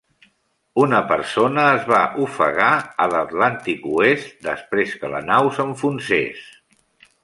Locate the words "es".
1.73-1.85